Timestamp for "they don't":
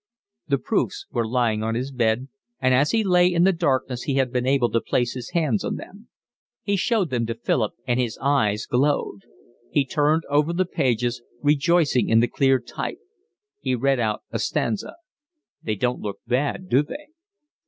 15.61-16.01